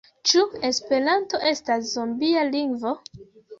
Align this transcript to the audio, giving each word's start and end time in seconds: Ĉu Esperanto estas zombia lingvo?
Ĉu 0.29 0.39
Esperanto 0.69 1.43
estas 1.51 1.93
zombia 1.93 2.49
lingvo? 2.57 2.97